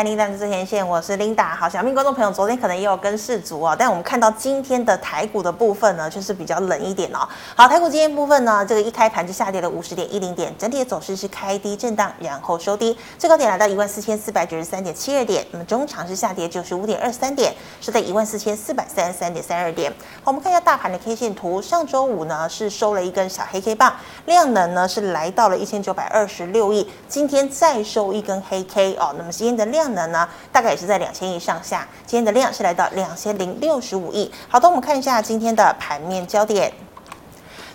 [0.00, 1.54] 欢迎来到最前线，我是 Linda。
[1.54, 7.28] 好，小明观众朋友，昨天可能也有跟世足哦，但我们看到今天的台股的部分呢，就是比较冷一点哦。
[7.54, 19.92] 好，台股今天部分呢，这个一开盘就下跌了五十点一零点，整体的走势是开低震荡，然后收低，最高点来到一万四千四百九十三点七二点，那么中场是下跌九十五点二三点，是在一万四千四百三十三点三二点。
[20.24, 23.92] 好，我们看一下大盘的 K 线图，上周五呢是收了一根小黑 K 棒，
[24.24, 30.70] 量能呢是来到了一千九百二十六亿，今天再收一根黑 K 哦，那么今天的量能呢，大概。
[30.70, 34.30] 也是在两千亿上下，今天的量是来到两千零六十五亿。
[34.48, 36.72] 好的，我们看一下今天的盘面焦点。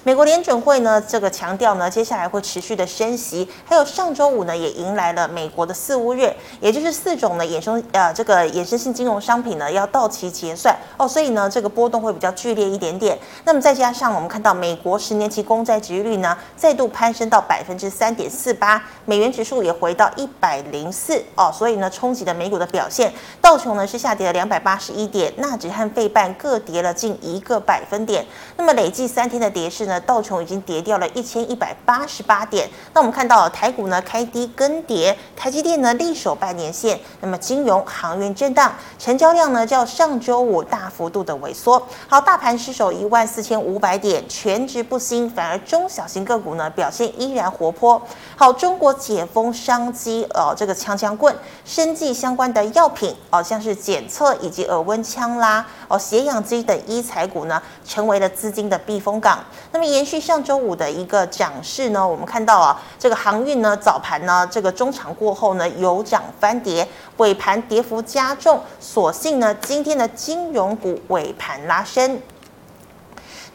[0.06, 6.32] 美国联准会呢，这个强调呢，接下来会持续的升息，还有上周五呢，也迎来了美国的四五月，
[6.62, 13.18] 也就是四种呢衍生呃这个衍生性金融商品呢要到期结算哦，所以呢这个波动会比较剧烈一点点。
[13.46, 23.12] 那么再加上我们看到美国十年期公债殖率呢再度攀升到百分之三点四八，美元指数也回到一百零四哦，所以呢冲击了美股的表现，
[23.42, 28.24] 道琼呢是下跌了两百八十一点，纳指和费半各跌了近一个百分点。
[28.56, 29.95] 那么累计三天的跌势呢？
[30.00, 32.70] 道琼已经跌掉了一千一百八十八点。
[32.94, 37.00] 那我们看到台股呢开低跟跌，台积电呢力守半年线。
[37.22, 41.82] 那么金融航运震荡，成交量呢较上周五大幅度的萎缩。
[42.08, 48.02] 好，大盘失守一万四千五百点，全值不兴，反而中小型个股呢表现依然活泼。
[48.36, 59.44] 好，中国解封商机哦，这个枪枪棍，生技相关的药品哦，像是检测以及耳温枪啦哦，斜阳机等一材股呢，成为了资金的避风港。
[59.72, 66.88] 那么延续上周五的一个涨势呢，我们看到啊，这个航运呢早盘呢这个中场过后呢有涨翻跌，
[67.18, 72.20] 尾盘跌幅加重，所幸呢今天的金融股尾盘拉升。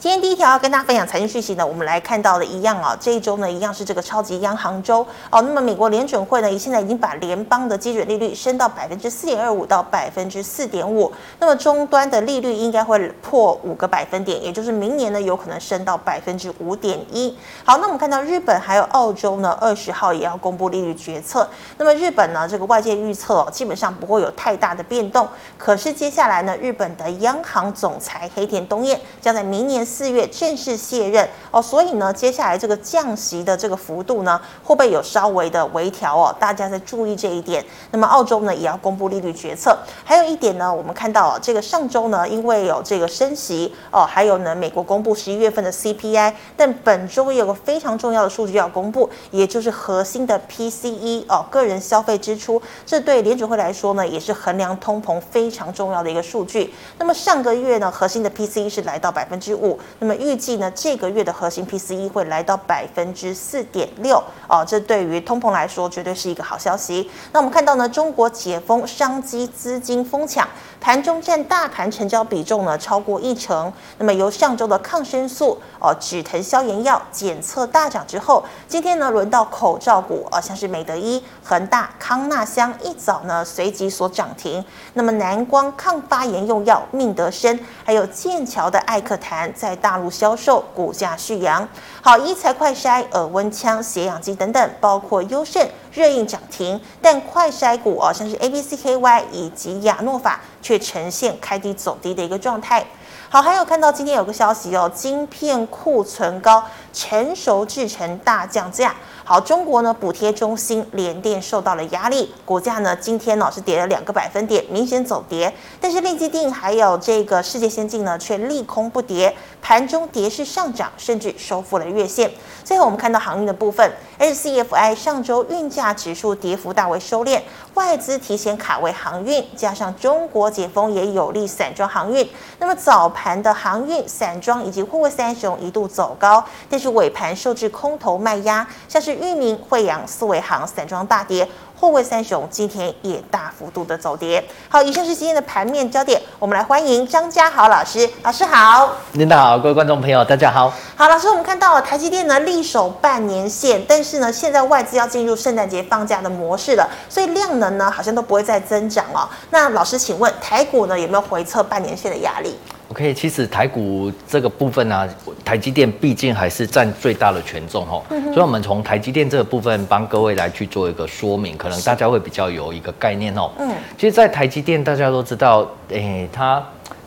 [0.01, 5.43] 今天第一条要跟大家分享财经讯息呢，我们来看到的一样啊，这一周呢一样是这个超级央行周哦。
[5.43, 17.37] 那么美国联准会呢，现在已经把联邦的基准利率升到百分之四点二五到百分之四点五，那么终端的利率应该会破五个百分点，也就是明年呢有可能升到百分之五点一。
[17.67, 21.47] 好，那我们看到日本还有澳洲呢，二十号也要公布利率决策。
[21.77, 25.29] 那么日本呢，这个外界预测哦，基本上不会有太大的变动。
[25.59, 29.87] 可是接下来呢，日本的央行总裁黑田东彦将在明年。
[29.91, 36.35] 四月正式卸任哦，所以呢，接下来这个降息的这个幅度呢，会不会有稍微的微调哦？
[36.39, 37.65] 大家在注意这一点。
[37.91, 39.77] 那么澳洲呢，也要公布利率决策。
[40.05, 52.63] 还有一点呢，我们看到这个上周呢，因为有这个升息哦，还有呢，美国公布十一月份的 CPI，但本周也有个非常重要的数据要公布，也就是核心的 PCE 哦，个人消费支出。
[52.87, 56.73] 这对联储会来说呢，也是衡量通膨非常重要的一个数据。
[56.99, 59.80] 那么上个月呢，核心的 PCE 是来到百分之五。
[59.99, 67.11] 那么预计呢，这个月的核心 PCE 会来到百分之四点六哦，这对于通膨来说绝对是一个好消息。
[67.33, 70.49] 那我们看到呢，中国解封商机资金疯抢，
[70.81, 73.71] 盘中占大盘成交比重呢超过一成。
[73.99, 84.65] 那么由上周的抗生素哦、止疼消炎药检测大涨之后，今天呢轮到口罩股啊、像是美德医、恒大、康纳香一早呢随即所涨停。
[84.95, 91.67] 那么南光抗发炎用药命德生，还有剑桥的艾克谈在大陆销售，股价续扬。
[92.03, 102.87] 好，一材快筛、耳温枪、血氧机等等，包括优胜、热映涨停，但快筛股啊，像是 ABCKY 以及亚诺法，却呈现开低走低的一个状态。
[103.29, 108.95] 好，还有看到今天有个消息哦，晶片库存高，成熟制成大降价。
[109.31, 115.55] 好，中国呢补贴中心联电受到了压力，股价呢今天呢是跌了两个百分点，明显走跌。
[115.81, 119.33] 但是利基定还有这个世界先进呢却利空不跌，
[119.63, 122.29] 盘中跌势上涨，甚至收复了月线。
[122.65, 123.89] 最后我们看到航运的部分
[124.19, 127.41] ，SCFI 上周运价指数跌幅大为收敛，
[127.75, 132.29] 外资提前卡位航运，加上中国解封也有利散装航运。
[132.59, 139.21] 那么早盘的航运、散装以及货柜三雄一度走高，但是尾盘受制空头卖压，像是。
[139.21, 141.47] 裕民、惠阳、四维航散装大跌，
[141.81, 144.45] 货柜三雄今天也大幅度的走跌。
[144.69, 148.07] 好，以上是今天的盘面焦点，我们来欢迎张家豪老师。
[148.23, 150.71] 老师好，领导好，各位观众朋友大家好。
[150.95, 159.27] 好，老师，我们看到了台积电呢力守半年线，但是呢现在外资要进入圣诞节放假的模式了，所以量能呢好像都不会再增长哦。
[159.49, 162.59] 那老师，请问台股呢有没有回测半年线的压力
[162.91, 165.09] ？OK，其实台股这个部分呢、啊，
[165.45, 173.51] 台积电毕竟还是占最大的权重哈，所以我们从台积电这个部分帮各位来去做一个说明，可能大家会比较有一个概念哦。
[173.59, 176.63] 嗯，其实，在台积电大家都知道，诶，它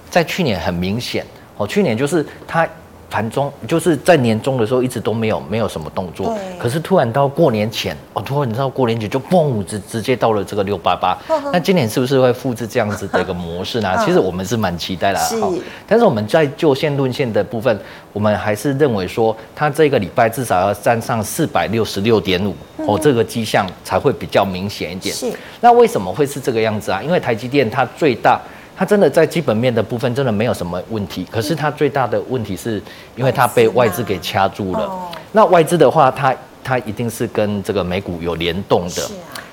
[0.09, 1.25] 在去年很明显
[1.57, 2.67] 哦，去年就是它
[3.13, 11.15] 盘中就是在年终的时候一直都没有没有什么动作，可是突然到过年前，哦，突然你知道过年前就嘣直直接到了这个六八八，
[11.51, 13.95] 那今年是不是会复制这样子的一个模式呢？
[14.03, 15.53] 其实我们是蛮期待的，好，
[15.85, 17.79] 但是我们在就线论线的部分，
[18.13, 22.55] 我们还是认为说，它这个礼拜至少要站上四百六十六点五，
[22.87, 25.13] 哦，这个迹象才会比较明显一点。
[25.13, 25.31] 是，
[25.61, 26.99] 那为什么会是这个样子啊？
[27.03, 28.41] 因为台积电它最大。
[28.83, 32.83] 它真的在基本面的部分真的没有什么问题，可是它最大的问题是，
[33.15, 35.09] 因为它被外资给掐住了。
[35.31, 39.01] 那外资的话，它它一定是跟这个美股有联动的。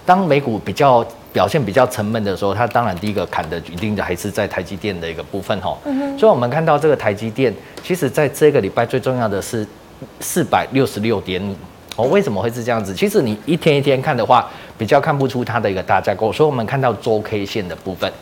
[0.04, 5.78] 当美股比较表现比较沉闷的时候，它当然第一个砍的一定的还是在台积电的一个部分哈。
[6.18, 7.54] 所以我们看到这个台积电，
[7.84, 9.64] 其实在这个礼拜最重要的是
[10.18, 11.54] 四百六十六点五。
[11.94, 12.92] 哦，为什么会是这样子？
[12.92, 16.32] 其实你一天一天看的话，比较看不出它的一个大架构。
[16.32, 18.12] 所以我们看到周 K 线的部分。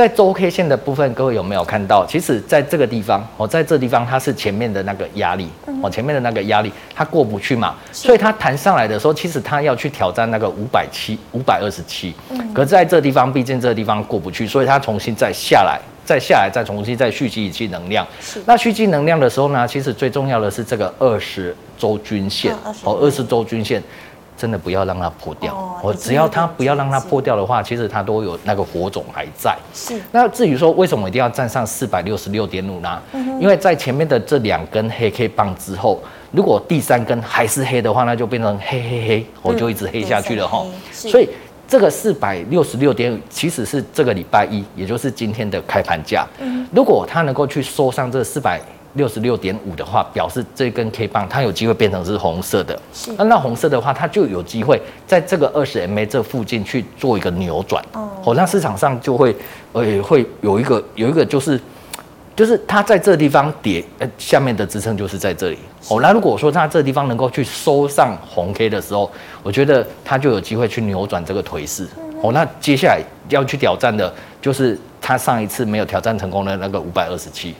[0.00, 2.06] 在周 K 线的部分，各位有没有看到？
[2.06, 5.46] 其实在这个地方，哦，在这地方它是前面的那个压力，
[5.82, 12.14] 哦，前面的那个压力它过不去嘛，所以它弹上来的时候，其实它要去挑战那个五百七、五百二十七。
[12.54, 18.06] 可是在这地方，毕竟这个地方过不去，所以它重新再下来，再下来，再重新再蓄积一些能量。
[18.46, 22.54] 那蓄积能量的时候呢，其实最重要的是这个二十周均线，
[22.84, 23.82] 哦，二十周均线。
[24.40, 29.54] 真的不要让它破掉，我、哦、只要它不要让它破掉的话，其实它都有那个火种还在。
[29.74, 30.00] 是。
[30.10, 32.98] 那至于说为什么一定要站上四百六十六点五呢？
[33.12, 36.00] 嗯、因为在前面的这两根黑 K 棒之后，
[36.30, 40.64] 如果第三根还是黑的话，那就变成黑黑黑，我就一直黑下去了哈。
[40.90, 41.28] 所以
[41.68, 46.26] 这个四百六十六点五其实是这个礼拜一，也就是今天的开盘价。
[46.38, 46.66] 嗯。
[46.72, 48.58] 如果它能够去收上这四百。
[48.94, 52.76] 六十六点五的话，表示这根 K 棒它有机会变成是红色的。
[52.92, 53.12] 是。
[53.16, 57.84] 那那红色的话，它就有机会在这个二十 MA 这附近去做一个扭转。
[57.92, 58.34] 哦。
[58.34, 59.34] 那市场上就会，
[59.72, 61.60] 呃，会有一个有一个就是，
[62.34, 65.58] 就是它在这地方跌，呃，下面的支撑就是在这里。
[65.88, 66.00] 哦。
[66.00, 69.10] 那如果说它这个地方能够去收上红 K 的时候，
[69.42, 71.86] 我觉得它就有机会去扭转这个颓势。
[72.22, 72.32] 哦。
[72.32, 74.12] 那接下来要去挑战的，
[74.42, 77.54] 就是它上一次没有挑战成功的那个五百二十七。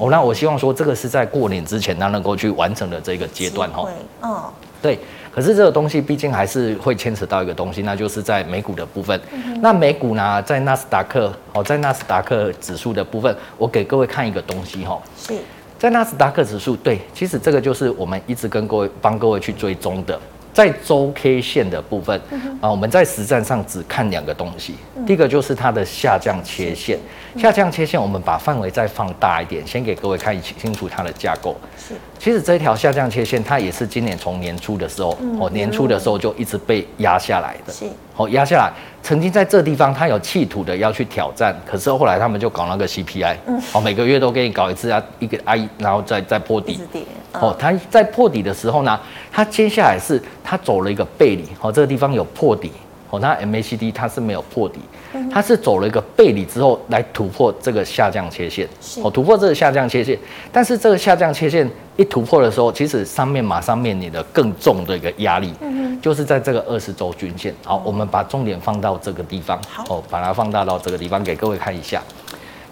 [0.00, 3.86] 哦，那我希望说这个是在过年之前，它能够去完成的这个阶段哈。
[4.22, 4.42] 嗯，
[4.80, 4.98] 对。
[5.32, 9.20] 可是这个东西毕竟还是会牵扯到一个东西，那就是在美股的部分。
[9.60, 15.00] 那美股呢，在纳斯达克哦，在纳斯达克指数的部分，我给各位看一个东西哈。
[15.16, 15.34] 是。
[15.78, 20.18] 在纳斯达克指数，对，其实这个就是我们一直跟各位帮各位去追踪的。
[20.52, 22.20] 在周 K 线的部分
[22.60, 24.74] 啊，我们在实战上只看两个东西。
[25.06, 26.98] 第一个就是它的下降切线，
[27.36, 31.56] 下降切线我们把范围再放大一点，先给各位看清楚它的架构。
[31.78, 37.72] 是，其实这条下降切线它也是今年从年初的时候，哦，年初的时候就一直被压下来的。
[37.72, 37.86] 是，
[38.16, 43.36] 哦，压下来，曾经在这地方它有企图的要去挑战，可是后来他们就搞那个 CPI，
[43.72, 46.80] 哦，每个月都给你搞一次啊，一个 I，然后再再破底。
[47.32, 48.98] 哦，它在破底的时候呢，
[49.30, 52.72] 它接下来是它走了一个背离，哦，这个地方有破底，
[53.10, 54.80] 哦，它 MACD 它是没有破底，
[55.32, 58.68] 它是走了一个背离之后来突破这个下降切线，
[59.02, 60.18] 哦，突破这个下降切线，
[60.50, 72.02] 但是这个下降切线一突破的时候，其实上面马上面临的更重的一个压力，嗯就是在这个二十周均线，好，我们把重点放到这个地方，哦，把它放大到这个地方给各位看一下。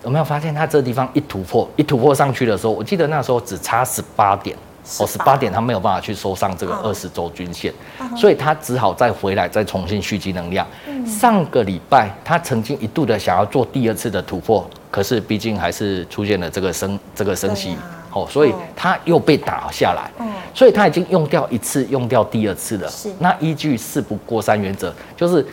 [0.05, 4.57] 有没有发现它这个地方一突破，一突破上去的时候，我记得那时候只差十八点，
[4.99, 7.73] 哦，十八点它没有办法去收上这个二十周均线，
[8.17, 10.67] 所以它只好再回来，再重新蓄积能量。
[11.05, 17.77] 上个礼拜它曾经一度的想要做第二次的突破，可是毕竟还是出现了这个升这个升息，
[18.13, 20.11] 哦，所以它又被打下来，
[20.55, 22.91] 所以它已经用掉一次，用掉第二次了。
[23.19, 25.45] 那依据事不过三原则，就是。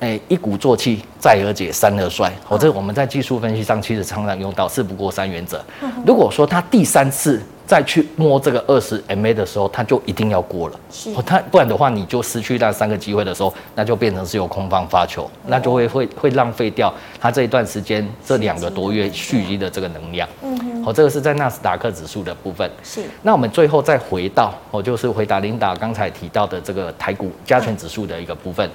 [0.00, 2.30] 哎，一鼓作气，再而解，三而衰。
[2.46, 5.64] 或者我们在技术分析上其实常常用到“事不过三”原则。
[6.06, 10.78] 如果说他第三次再去摸这个二十 MA 的时候，他就一定要过了。
[10.92, 20.28] 是，他不然的话，你就失去那三个机会的时候，那就变成是有空方发球，那就会会会浪费掉他这一段时间这两个多月蓄积的这个能量。
[20.42, 22.70] 嗯哼，好，这个是在纳斯达克指数的部分。
[22.84, 28.70] 是，那我们最后再回到，我就是回答琳达刚才提到的这个台股加权指数的一个部分。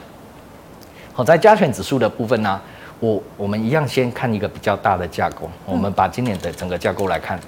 [1.13, 2.61] 好，在加权指数的部分呢、啊，
[2.99, 5.49] 我我们一样先看一个比较大的架构。
[5.65, 7.39] 我们把今年的整个架构来看，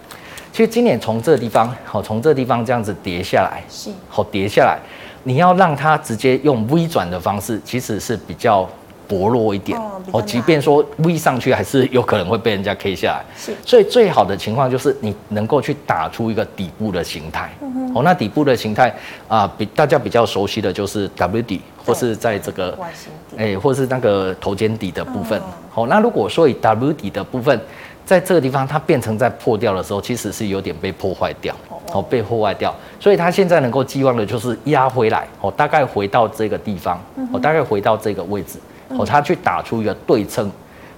[0.51, 4.77] 其实今年从这个地方，好，从这个地方这样子跌下来，是好跌下来，
[5.23, 8.69] 你要让它直接用 V 转的方式，其实是比较
[9.07, 9.79] 薄弱一点。
[10.11, 13.23] 哦，即便说 V 上去，还是有可能会被人家 K 下来。
[13.37, 17.49] 是，所以最好的情况就是你能够去打出一个底部的形态。
[17.95, 18.93] 哦，那底部的形态
[19.29, 21.61] 啊，比大家比较熟悉的就是 W 底。
[21.85, 22.77] 或是在这个，
[23.37, 25.39] 哎、欸，或是那个头肩底的部分。
[25.69, 27.59] 好、嗯，那如果说以 W 底的部分，
[28.05, 31.55] 在这个地方它变成在破掉的时候，其实是有点被破坏掉，
[31.93, 38.59] 哦，被破坏掉，所以它现在能够寄望的就是压回来，哦，大概回到这个地方，哦，大概回到这个位置，
[38.89, 40.51] 哦，它去打出一个对称，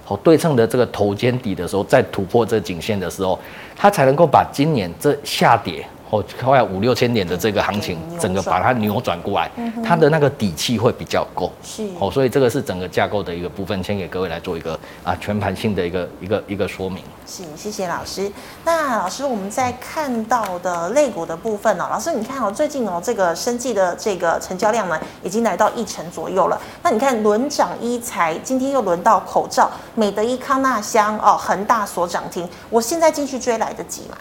[0.08, 3.38] 哦，对称的这个头肩底的时候，再突破这颈线的时候，
[3.76, 5.86] 它才能够把今年这下跌。
[6.10, 9.50] 哦，快要五六千点的这个行情，整个把它扭转过来，
[9.84, 11.50] 它的那个底气会比较够。
[11.64, 17.02] 是哦，所以这个是整个架构的一个部分，先给各位来做一个啊全盘性的一个一个一个说明。
[17.26, 18.30] 是，谢谢老师。
[18.64, 21.88] 那老师，我们在看到的类股的部分呢、哦？
[21.90, 26.60] 老师，你看哦，最近哦，这个生技的这个成交量呢，已经来到一成左右了。
[26.82, 34.16] 那你看轮涨一财，今天又轮到口罩，美德一康纳香哦，恒大所涨停，我现在进去追来得及吗？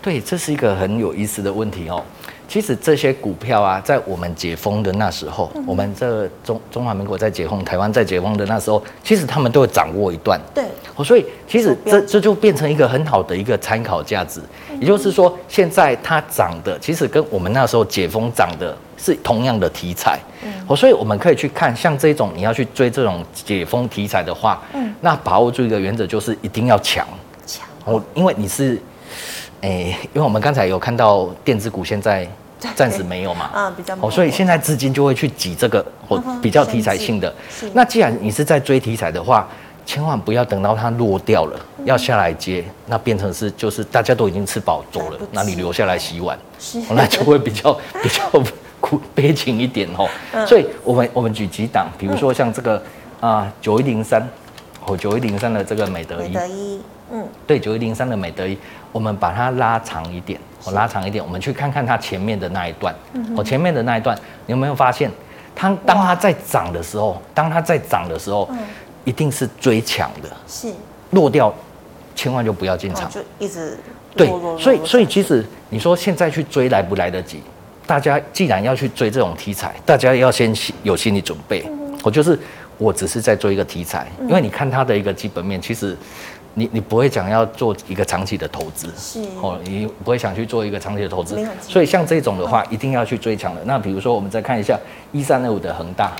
[0.00, 2.02] 对，这是一个很有意思的问题哦。
[2.48, 10.40] 其实这些股票啊，在我们解封的那时候，嗯、我们这中中华民国在解封，台湾在解封的那时候，其实他们都会掌握一段。
[10.54, 10.64] 对，
[11.04, 14.40] 所以其实这这就变成一个很好的一个参考价值。
[14.80, 20.18] 也就是说，现在它涨的，其实跟我们那时候解封涨的是同样的题材。
[20.42, 27.06] 嗯，所以我们可以去看，像这种你要去追这种解封题材的话，嗯，那把握住一个原则就是一定要强。
[27.46, 28.80] 强哦，因为你是。
[29.60, 32.26] 哎、欸，因为我们刚才有看到电子股现在
[32.74, 37.32] 暂时没有嘛，嗯，比较哦，所以现在资金就会去挤这个或比较题材性的。
[37.72, 39.48] 那既然你是在追题材的话，
[39.84, 46.38] 千万不要等到它落掉了，要下来接，那变成是就是大家都已经吃饱走了，那你留下来洗碗，
[46.90, 47.72] 那就会比较
[48.02, 48.22] 比较
[48.80, 50.08] 苦悲情一点哦。
[50.46, 52.80] 所以我们我们举几档，比如说像这个
[53.20, 54.20] 啊九一零三，
[54.84, 56.80] 哦九一零三的这个美德医。
[57.10, 58.56] 嗯，对，九一零三的美德一，
[58.92, 62.94] 我们把它拉长一点，我拉长一点，我们去看看它前面的那一段。
[63.36, 65.10] 我前面的那一段，你有没有发现，
[65.54, 68.48] 它当它在涨的时候，当它在涨的时候，
[69.04, 70.72] 一定是追强的，是。
[71.12, 71.54] 落掉，
[72.14, 73.78] 千万就不要进场，就一直
[74.14, 77.42] 对，所以所以其实你说现在去追来不来得及？
[77.86, 81.64] 大家既然要去追这种题材，大家要先有心理准备。
[82.02, 82.38] 我就是
[82.76, 85.96] 我只是在做一个题材，因为你看它的一个基本面，其实。
[86.54, 89.22] 你你不会想要做一个长期的投资，是。
[89.40, 93.60] 哦，你不会想去做一个长期的投资，所以像这种的话，一定要去追强的。
[93.64, 94.78] 那比如说，我们再看一下
[95.12, 96.12] 一三二五的恒大，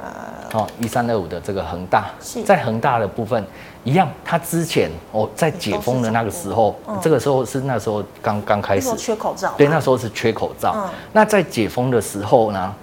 [0.00, 0.08] 呃，
[0.52, 2.10] 哦，一三二五的这个恒大，
[2.44, 3.42] 在恒大的部分
[3.84, 10.90] 一样，它之前哦在解封的那个时候，这个时候是那时候刚刚开始缺口罩，对，那时候是缺口罩。
[11.12, 12.74] 那在解封的时候呢，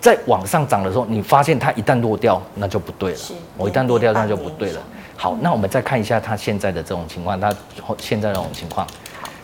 [0.00, 3.18] 在往上涨的时候，你发现它一旦落掉，那就不对了。
[3.56, 4.80] 我一旦落掉，那就不对了。
[5.16, 7.52] 好，那我们再看一下它现在的这种情况，它
[7.98, 8.86] 现在这种情况，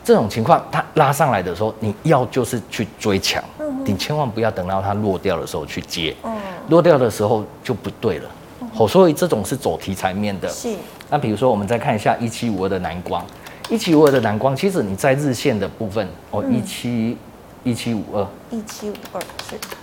[0.05, 3.43] 这种情况它拉上来的时候，你要就是去追抢，
[3.85, 6.15] 你千万不要等到它落掉的时候去接，
[6.69, 8.29] 落掉的时候就不对了。
[8.75, 10.49] 好，所以这种是走题材面的。
[10.49, 10.75] 是。
[11.11, 13.25] 那比如说，我们再看一下一七五二的蓝光，
[13.69, 17.17] 一七五二的蓝光，其实你在日线的部分，哦，一七
[17.65, 19.82] 一七五二，一七五二是。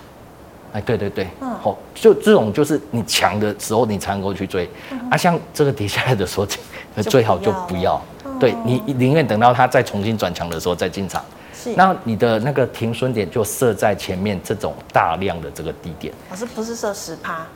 [0.72, 4.68] 哎，对对对，好，就这种就是你强的时候，你才能够去追，
[5.10, 6.46] 啊，像这个跌下来的时候，
[7.02, 8.00] 最好就不要，
[8.38, 17.46] 对，你宁愿等到它再重新转强的时候再进场，是，那你的那个停损点就设在前面这种大量的这个低点，老师不是设十趴？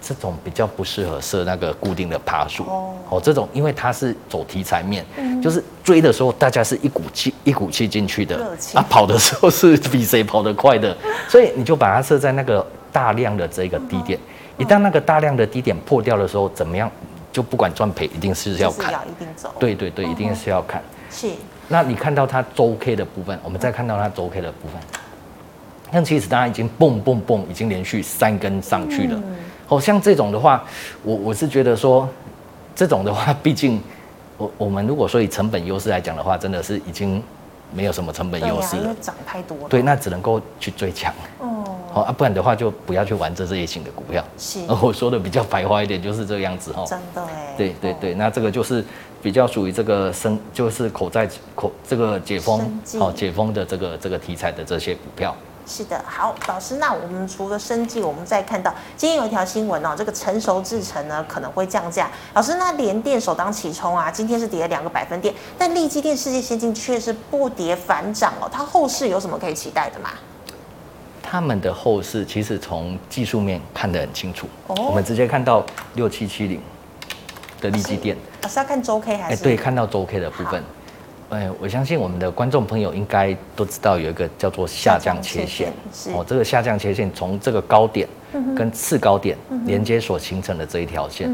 [0.00, 2.64] 这种比较不适合设那个固定的趴数
[3.08, 3.20] 哦。
[3.22, 8.36] 这种因为它是走题材面，嗯、就是追的时候大家是一股气一股气进去的，
[8.74, 10.96] 啊，跑的时候是比谁跑得快的，
[11.28, 14.18] 所以你就把它设在那个大量的这个低点。
[14.56, 16.90] 一旦那个大量的低点破掉的时候，怎么样？
[17.30, 19.54] 就不管赚赔，一定是要看，要一定走。
[19.60, 20.82] 对对对，一定是要看。
[21.10, 21.28] 是。
[21.68, 24.80] 那你看到它周 K 的部分，我们再看到它周 K 的部分，
[25.92, 29.22] 那其实大家已经蹦蹦蹦，已经连续三根上去了。
[29.68, 30.64] 嗯哦，像这种的话，
[31.02, 32.08] 我我是觉得说，
[32.74, 33.80] 这种的话， 毕竟
[34.36, 37.22] 我我们如果说以成本优势来讲的话，真的是已经
[37.72, 38.96] 没有什么成本优势了。
[39.00, 39.68] 涨太多了。
[39.68, 41.12] 对，那只能够去追强。
[41.38, 41.64] 哦。
[41.92, 44.24] 好啊，不然的话就不要去玩这这些型的股票。
[44.38, 44.60] 是。
[44.80, 46.84] 我说的比较白话一点，就是这个样子哦。
[46.88, 47.54] 真的哎。
[47.56, 48.84] 对对对，那这个就是
[49.22, 55.34] 比较属于这个生，就是口在口这个解封，好解封的这个这个题材的这些股票。
[55.68, 62.10] 是的，好，老师，那我们除了生计，我们再看到今天有一条新闻哦，这个成熟制成呢可能会降价。
[62.32, 70.08] 老师，那联电首当其冲啊，今天是跌了两个百分点，但力积电、世界先进却是不跌反涨哦，它后市有什么可以期待的吗？
[71.22, 75.62] 他们的后市其实从技术面看得很清楚，哦、我们直接看到
[75.94, 76.62] 六七七零
[77.60, 79.42] 的力积电，老师要看周 K 还是？
[79.42, 80.64] 哎，对，看到周 K 的部分。
[81.30, 85.70] 哎，我相信我们的观众朋友应该都知道有一个叫做下降切线，
[86.14, 88.08] 哦，这个下降切线从这个高点
[88.56, 91.30] 跟次高点连接所形成的这一条线，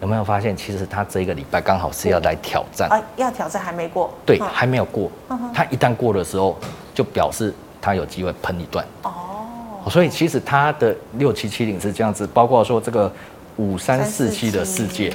[0.00, 2.88] 有没有发现，其实它这一个礼拜刚好是要来挑战？
[2.88, 5.10] 啊，要挑战还没过，对，还没有过，
[5.52, 6.56] 它一旦过的时候，
[6.94, 8.86] 就表示它有机会喷一段。
[9.02, 13.12] 哦，所以其实它的六七七零是这样子，包括说这个
[13.56, 15.12] 五三四七的世界，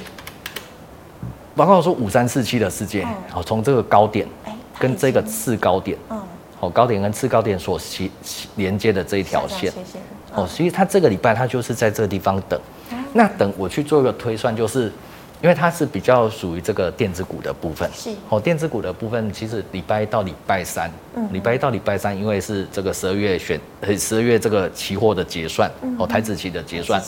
[1.58, 4.24] 包括说五三四七的世界，好，从这个高点
[4.78, 6.22] 跟这个次高点，嗯。
[6.60, 8.10] 哦，高点跟次高点所连
[8.56, 9.72] 连接的这一条线，
[10.34, 12.60] 哦，所以它这个礼拜它就是在这个地方等。
[13.12, 14.90] 那等我去做一个推算，就是
[15.40, 17.88] 因为它是比较属于这个电子股的部分。
[17.94, 18.10] 是。
[18.28, 23.60] 哦，电子股的部分其实礼拜一到礼拜三，嗯礼拜一到礼拜三，因为是这个十二月选，
[23.96, 27.00] 十二月这个期货的结算，哦，台子期的结算。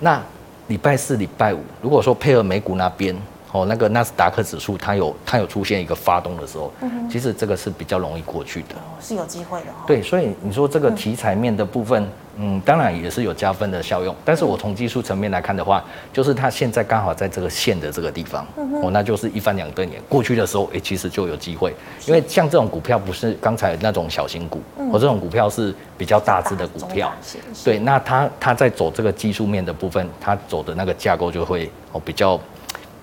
[0.00, 0.18] 那
[0.68, 3.14] 礼拜四、礼拜五，如果说配合美股那边。
[3.54, 9.86] 哦，那个纳斯达克指数，它有它有出现一个发动的时候，嗯、其实这个是比较容易过去的，哦、是有机会的、哦。
[9.86, 12.02] 对，所以你说这个题材面的部分，
[12.36, 14.12] 嗯，嗯，当然也是有加分的效用。
[14.24, 20.02] 但是我从技术层面来看的话，就是它现在刚好在这个线的这个地方，嗯、哦，那就是一翻两瞪眼。
[20.08, 21.72] 过去的时候，哎、欸，其实就有机会，
[22.08, 27.12] 因为像这种股票不是刚才那种小型股，嗯、我这种股票是比较大只的股票，
[27.64, 32.36] 对，那它它在走这个技术面的部分，它走的那个架构就会哦比较。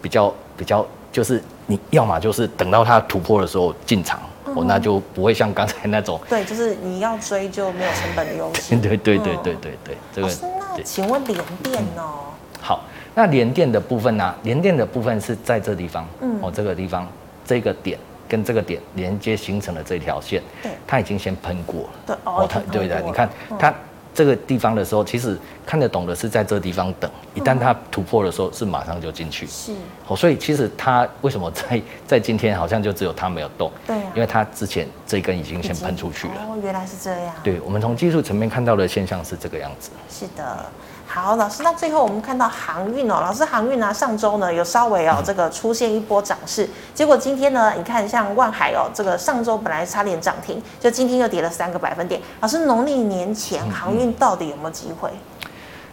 [0.01, 6.19] 比较比较就是你要么就是等到它突破的时候进场，哦、嗯，那就不会像刚才那种。
[6.29, 8.75] 对，就是你要追就没有成本的优势。
[8.79, 10.27] 对对对对对对对，这个。
[10.59, 12.59] 那请问联电哦、嗯？
[12.61, 14.35] 好，那联电的部分呢、啊？
[14.43, 17.07] 联电的部分是在这地方，嗯，哦，这个地方
[17.45, 21.89] 这个点跟这个点连接形成的这条线，对，它已经先喷过了。
[22.07, 23.29] 对哦，它对的，你看
[23.59, 23.73] 它。
[24.11, 29.47] 嗯这个地方的时候，其实看得懂的是在这个地方等，一旦它突破的时候，是马上就进去。
[29.47, 29.71] 是，
[30.05, 33.71] 哦，所以其实它为什么在在今天好像就只有它没有动？
[33.87, 36.33] 对，因为它之前这一根已经先喷出去了。
[36.45, 37.33] 哦，原来是这样。
[37.41, 39.91] 对，我们从技术层面看到的现象是这个样子。
[40.09, 40.65] 是的。
[41.13, 52.21] 好，老师，那最后我们看到航运哦，老师航运呢，上周呢有稍微哦这个出现一波涨势，结果今天呢，你看像万海哦，这个上周本来差点涨停，就今天又跌了三个百分点。
[52.39, 55.09] 老师，农历年前航运到底有没有机会？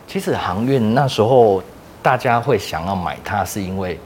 [0.06, 1.60] 其实航运那时候
[2.00, 3.98] 大家会想要买它，是因为。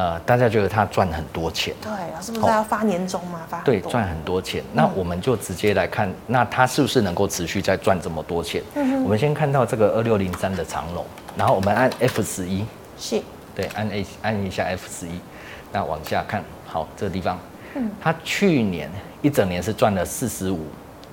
[0.00, 1.90] 呃，大家觉得他赚很多钱，对，
[2.24, 3.40] 是不是要发年终吗？
[3.46, 4.64] 发对，赚很多钱。
[4.72, 8.62] 那我们就直接来看，那他是不是能够持续再赚这么多钱？
[8.76, 11.04] 嗯，我们先看到这个二六零三的长龙，
[11.36, 12.64] 然后我们按 F 十一，
[12.96, 13.20] 是，
[13.54, 15.20] 对，按 A 按一下 F 十一，
[15.70, 17.38] 那往下看，好，这个地方，
[17.74, 20.60] 嗯，他去年一整年是赚了四十五。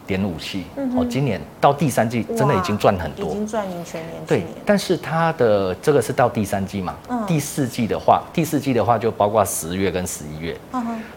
[0.07, 0.63] 点五七
[0.95, 4.13] 哦，今年到第三季真的已经赚很多，已经赚赢全年。
[4.25, 6.95] 对，但是它的这个是到第三季嘛？
[7.09, 7.23] 嗯。
[7.27, 10.57] 第四季的话，第四季的话就包括十月跟十一月。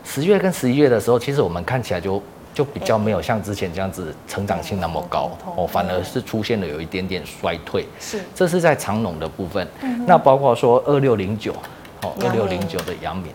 [0.05, 2.20] 十月跟十一月的时候，其实我们看起来就
[2.53, 7.87] 就比较没有像之前这样子成长性那么高哦，反而是出现了有一点点衰退。
[8.00, 8.20] 是。
[8.35, 9.66] 这是在长农的部分。
[9.83, 10.05] 嗯。
[10.05, 11.53] 那包括说二六零九
[12.03, 13.33] 哦，二六零九的阳明。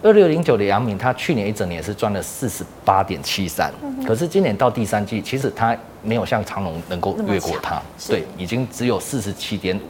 [0.00, 3.72] 二六零九的阳明，它去年一整年是赚了四十八点七三，
[4.06, 9.80] 可是今年到第三季，其实它没有像长隆能够越过它，对，已经只有四十七点五。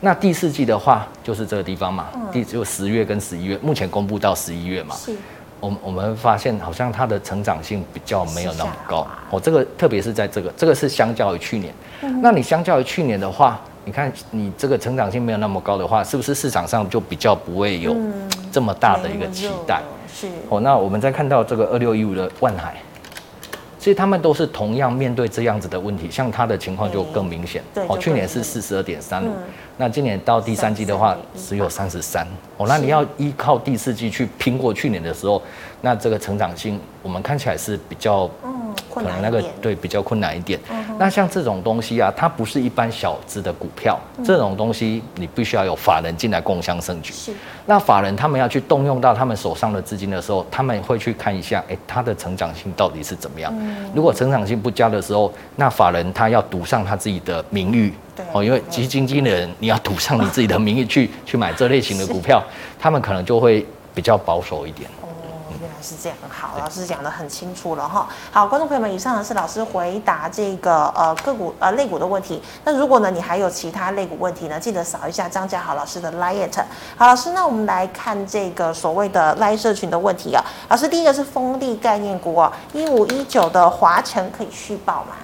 [0.00, 4.94] 那第四季的话，就是这个地方嘛，第就十月跟十一月，目前公布到十一月嘛，
[5.60, 9.06] 我我们发现好像它的成长性比较没有那么高。
[9.30, 11.72] 哦，这个特别是在这个，这个是相较于去年，
[12.20, 13.58] 那你相较于去年的话。
[13.88, 17.94] 你看，你这个成长性没有那么高的话，是不是市场上就比较不会有
[18.56, 19.82] 这么大的一个期待？
[20.10, 20.60] 是哦。
[20.60, 22.80] 那我们再看到这个二六一五的万海，
[23.78, 27.62] 其实他们都是同样面对这样子的问题，像他的情况就更明显。
[27.74, 27.84] 对。
[27.86, 29.30] 哦，去年是四十二点三五，
[29.76, 32.26] 那今年到第三季的话只有三十三。
[32.56, 35.40] 哦，那你要依靠第四季去拼过去年的时候，
[35.82, 38.28] 那这个成长性我们看起来是比较。
[38.44, 38.52] 嗯
[38.96, 40.58] 可能那个对比较困难一点。
[40.98, 47.12] 那像这种东西啊，它不是一般小资的股票，这种东西你必须要有法人进来共襄盛举。
[47.12, 47.30] 是。
[47.66, 53.52] 那法人他们要去动用到他们手上的资金的时候，他们会去看一下，哎，它的成长性到底是怎么样？
[53.94, 57.92] 如果成长性不佳的时候，那法人他要赌上他自己的名誉。
[58.16, 58.24] 对。
[58.32, 62.42] 哦，因为基金经理人你要赌上你自己的名义去 去买这类型的股票，
[62.80, 64.90] 他们可能就会比较保守一点。
[65.82, 68.08] 是这样，好，老师讲的很清楚了哈。
[68.32, 72.42] 好，观众朋友们，以上呢是老师回答这个呃个股呃类股的问题。
[72.64, 76.48] 那如果呢你还有其他类股问题呢，记得扫一下张家豪老师的 LINE。
[76.96, 80.42] 好，老师，那我们来看这个所谓的 LINE 社群的问题啊。
[80.68, 85.14] 老师，第一个是风力概念股哦，一五一九的华晨可以续报吗？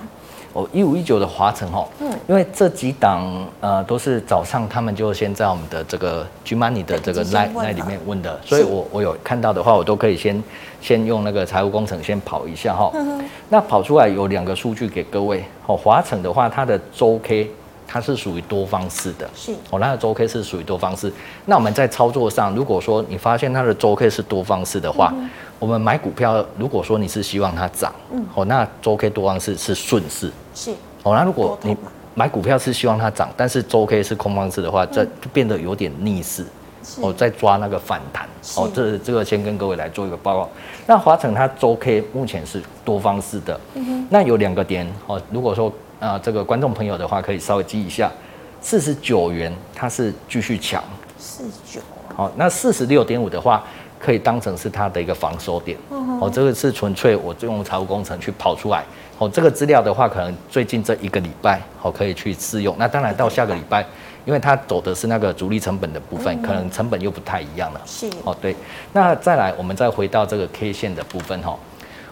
[0.52, 10.42] 哦，一五一九的华晨哈，嗯，因为这几档呃都是早上他们就先在我们的这个 G Money 的这个 line line 里面问的，所以我我有看到的话，我都可以先
[10.80, 12.90] 先用那个财务工程先跑一下哈。
[12.94, 13.24] 嗯。
[13.48, 17.50] 那跑出来有两个数据给各位，哦，华晨的话，它的周 K
[17.92, 19.52] 它是属于多方式的，是。
[19.70, 21.12] 哦，它的周 K 是属于多方式。
[21.44, 25.28] 那我们在操作上，如果说你发现它的周 K 是多方式的话，嗯、
[25.59, 30.70] 我们买股票，如果说你是希望它涨，嗯，哦，那周 K 多方式是顺势，是。
[31.02, 31.76] 哦，那如果你
[32.14, 36.46] 买股票是希望它涨，但是周 K 是空方式的话，这就变得有点逆势。
[37.00, 38.26] 哦，在抓那个反弹。
[38.57, 40.48] 哦，这这个先跟各位来做一个报告。
[40.87, 45.20] 那华城它周 K 目前是多方式的，嗯哼，那有两个点哦。
[45.31, 48.10] 如果说啊、呃，这个观众朋友的话，可以稍微记一下，
[48.60, 50.82] 四十九元它是继续强，
[51.16, 51.80] 四十九。
[52.16, 53.62] 好，那四十六点五的话，
[54.00, 55.78] 可以当成是它的一个防守点。
[55.92, 58.84] 嗯哦，这个是纯粹我用财务工程去跑出来。
[59.18, 62.74] 哦，这个资料的话，可能最近这一个礼拜哦可以去试用。
[62.76, 63.86] 那当然到下个礼拜。
[64.24, 67.80] 因为它走的是那个主力成本的部分，可能成本又不太一样了。
[67.84, 68.54] 是哦，对。
[68.92, 71.58] 那再来，我们再回到这个 K 线的部分哈。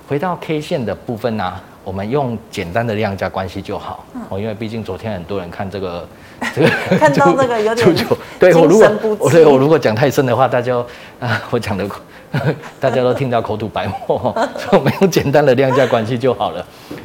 [0.09, 4.05] 回到 K 线的部分呢、啊，我们用简单的量价关系就好。
[4.29, 6.07] 哦，因为毕竟昨天很多人看这个
[6.55, 7.95] 这个看到这个有点
[8.38, 10.77] 对我如果我对我如果讲太深的话，大家
[11.19, 11.88] 啊，我讲的
[12.79, 14.19] 大家都听到口吐白沫，
[14.57, 16.64] 所以我们用简单的量价关系就好了。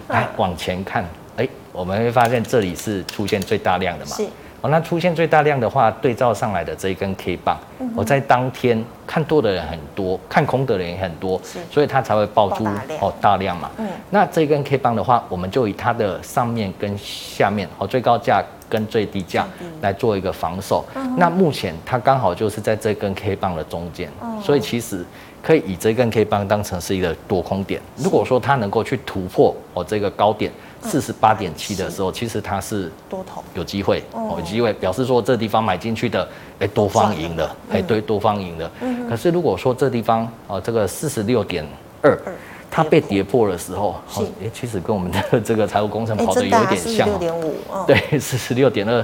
[0.10, 1.04] 来往前看，
[1.38, 4.16] 哎，我们会发现这里是出现最大量的嘛？
[4.16, 4.26] 是。
[4.70, 7.58] 那出现最大量的话，对照上来的这一根 K 棒，
[7.96, 11.40] 我在当天看多的人很多，看空的人也很多，
[11.72, 12.66] 所以它才会爆出
[13.00, 13.70] 哦大量嘛。
[13.78, 19.48] 嗯，那这根 K 棒的话，我们就以它的上面跟下面哦最高价跟最低价
[19.82, 20.86] 来做一个防守。
[21.18, 24.10] 那目前它刚好就是在这根 K 棒的中间，
[24.42, 25.06] 所以其实
[25.42, 27.82] 可以以这根 K 棒当成是一个多空点。
[27.98, 30.52] 如果说它能够去突破哦这个高点。
[30.86, 33.44] 四十八点七的时候，其实它是多头。
[33.54, 36.28] 有机会哦，有机会表示说这地方买进去的，
[36.60, 38.72] 哎，多方赢了，哎，对，多方赢了。
[39.10, 41.66] 可是如果说这地方哦，这个四十六点
[42.02, 42.18] 二，
[42.70, 43.96] 它被跌破的时候，
[44.42, 47.56] 哎，其实跟我们的 这个财务工程跑的有点像，六点五，
[47.88, 49.04] 对，四十六点二。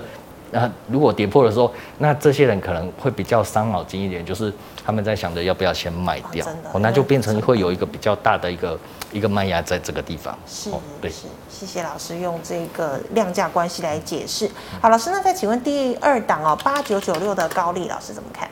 [0.54, 4.54] 那如果跌破的时候，那这些人可能会比较伤脑筋一点，就是
[4.86, 8.78] 他们在想着要不要先卖掉，哦，那就变成会有一个比较大的一个
[9.12, 10.38] 一个卖压在这个地方。
[10.48, 10.72] 是，
[11.02, 14.50] 对，是，谢谢老师用这个量价关系来解释。
[14.82, 18.50] 好，老师，那再请问第二档哦，八九九六的高利，老师怎么看？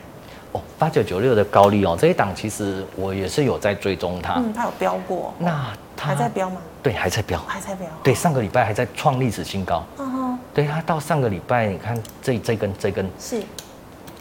[0.52, 6.60] 哦，八九九六的高利哦，这一档其实我也是有在追踪它，嗯，它有飙过，那它还在飙吗？
[6.82, 9.84] 对，还在飙，还在飙，对，上个礼拜还在创历史新高。
[9.98, 13.40] 嗯对，它到上个礼拜，你看这这根这根是，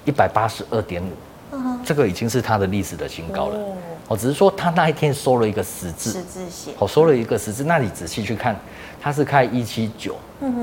[0.06, 3.56] 一百八十二点五，这个已经是它的历史的新高了。
[3.56, 3.76] 哦，
[4.16, 7.64] 只是说他那一天收了一个十字，十字线，哦，收了一个十字。
[7.64, 8.56] 那你仔细去看，
[9.02, 10.16] 他是开一七九，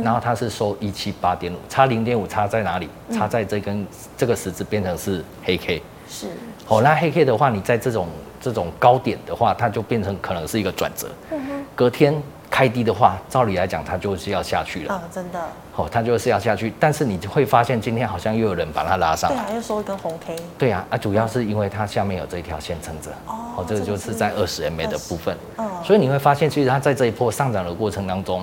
[0.03, 2.89] 然后他是收一七八点五，差零点五，差在哪里？
[3.13, 5.83] 差在这根这个十字变成是黑 K。
[6.09, 6.29] 是，
[6.69, 8.09] 哦，那黑 K 的话，你在这种
[8.41, 11.09] 这种高点的话，它就变成可能是一个转折。
[11.75, 12.15] 隔天。
[12.51, 14.95] 开低的话，照理来讲，它就是要下去了。
[14.95, 15.41] 啊，真的。
[15.75, 19.37] 哦，它就是要下去，但是你会发现今天好像又有人把它拉上来。
[19.37, 20.37] 对啊，又收一根红 K。
[20.57, 23.11] 对啊，啊，主要是因为它下面有这一条线撑着。
[23.27, 23.65] 哦。
[23.69, 25.37] 这个就是在二十 MA 的部分。
[25.57, 25.83] 哦。
[25.85, 28.43] 所以你会发现，其实它在这一波上涨的过程当中，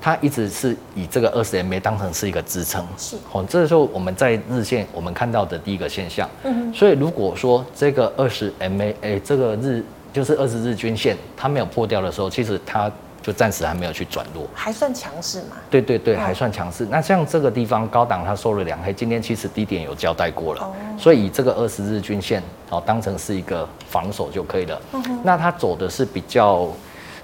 [0.00, 2.86] 它一直是以这个二十 MA 当成是一个支撑。
[2.96, 3.16] 是。
[3.32, 6.26] 哦，这时候我们在日线我们看到的第一个现象。
[6.44, 6.72] 嗯。
[6.72, 12.90] 所以如果说这个二十 MA，哎，这个日就是二十日均线，它没有破掉的时候，其实它。
[13.22, 15.56] 就暂时还没有去转弱，还算强势嘛？
[15.70, 16.86] 对对对，还算强势。
[16.90, 24.80] 那像这个地方高档它收了两黑，今天其实低点有交代过了，所以以这个二十日均线哦当成是一个防守就可以了。
[25.22, 26.68] 那它走的是比较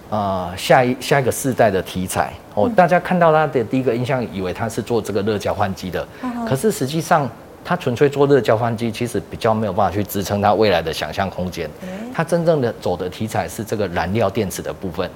[0.09, 6.07] 呃下一下一个世代的题材哦，大家看到它的第一个印象以为它是做这个热交换机的，
[6.49, 7.29] 可是实际上
[7.65, 11.69] 它纯粹做热交换机，其实比较没有办法去支撑它未来的想象空间。
[12.15, 15.09] 它真正的走的题材是这个燃料电池的部分。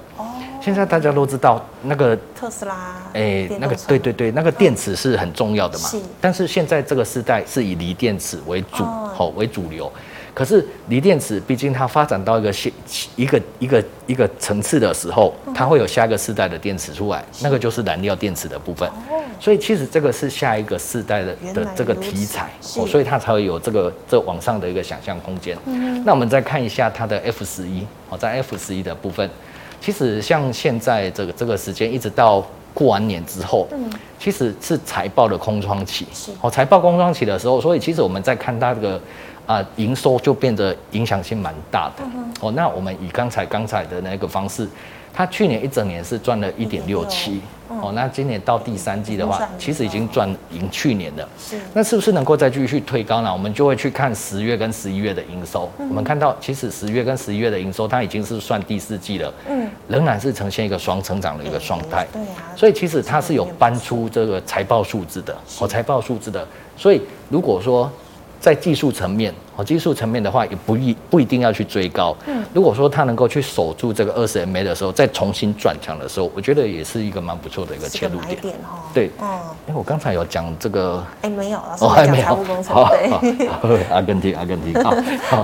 [0.63, 2.73] 现在大家都知道那个特斯拉，
[3.13, 5.89] 哎、欸，那个对对对，那个电池是很重要的嘛。
[5.89, 5.99] 是。
[6.21, 9.91] 但是现在这个时代是以锂电池为主，好、哦、为主流。
[10.33, 12.71] 可是锂电池毕竟它发展到一个现
[13.17, 18.89] 一个一个一个层次的时候，它会有下一个世代的电池出来，那个就是燃料电池的部分。
[19.41, 25.57] 所以其实这个是下一个世代的的这个题材，哦，所以它才会有这个这往上的一个想象空间。
[26.05, 29.29] 那我们再看一下它的 F 十一，哦，在 F 十一的部分。
[29.83, 32.41] 其实像现在这个这个时间，一直到
[32.73, 36.07] 过完年之后，嗯，其实是财报的空窗期。
[36.13, 39.01] 是哦，财报空窗期的时候，所以其实我们在看它这个
[39.45, 42.03] 啊营收就变得影响性蛮大的。
[42.39, 44.65] 哦，那我们以刚才刚才的那个方式，
[45.13, 47.39] 它去年一整年是赚了一点六七。
[47.81, 51.27] 哦，那今年到第三季的话，其实已经赚赢去年的。
[51.39, 53.33] 是，那是不是能够再继续推高呢？
[53.33, 55.67] 我们就会去看十月跟十一月的营收。
[55.79, 59.33] 嗯、我们看到，其实十月跟十一月的营收，它已经是算第四季了。
[59.49, 62.05] 嗯，仍然是呈现一个双成长的一个状态。
[62.13, 62.53] 对啊。
[62.55, 66.45] 所以其实它是有搬出这个财报数字的，哦，财报数字的。
[66.77, 67.91] 所以如果说
[68.39, 72.15] 在技术层面，哦，技术层面的话，也不一不一定要去追高。
[72.25, 78.39] 嗯，如果说它能够去守住这个二十 MA 的时候，再重新转强的时候，我觉得也是一个蛮不错的一个切入点。
[78.41, 78.55] 点
[78.93, 79.27] 对，嗯，
[79.67, 82.23] 因为我刚才有讲这个，哎，没有，老师还没有。
[82.25, 82.75] 财务工程，
[83.61, 84.91] 对，阿根廷，阿根廷，好，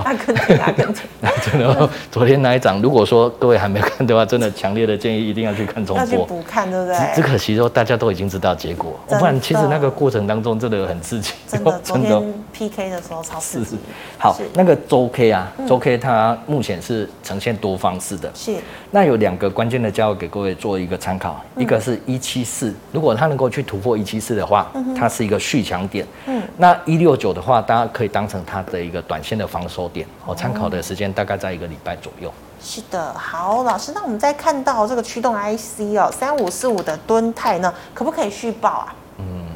[0.04, 1.02] 阿根廷，阿根廷。
[1.50, 6.96] 真的，昨天那一场，如果说各位还没有看的话，真的强烈的建议一定要去看重播，要去补看，对不对？
[7.14, 11.32] 只可惜说大家都已经知道结果，不然其实那个过程当中真的很刺激。
[11.46, 13.78] 真的， 昨天 PK 的时候超刺激。
[14.18, 14.76] 好，那个。
[14.88, 18.30] 周 K 啊，周 K 它目前是呈现多方式的。
[18.34, 18.56] 是。
[18.90, 26.04] 那有两个关键的价位给各位做一个参考，一个是一七四，如果它能够去突破一七四的话，它是一个续强点。
[26.26, 26.42] 嗯。
[26.56, 30.04] 那一六九的话，大家可以当成它的一个短线的防守点。
[30.26, 32.32] 我参考的时间大概在一个礼拜左右。
[32.60, 38.94] 是的，好，老师，那我们再看到这个驱动 IC 哦，三五四五的吨泰呢，可不可以续报啊？
[39.18, 39.46] 嗯，